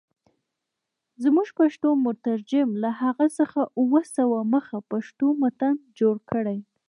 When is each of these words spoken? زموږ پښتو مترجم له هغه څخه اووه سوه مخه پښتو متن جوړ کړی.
زموږ 1.23 1.47
پښتو 1.59 1.89
مترجم 2.05 2.69
له 2.83 2.89
هغه 3.01 3.25
څخه 3.37 3.61
اووه 3.79 4.01
سوه 4.15 4.37
مخه 4.53 4.77
پښتو 4.91 5.25
متن 5.41 5.75
جوړ 5.99 6.15
کړی. 6.31 6.59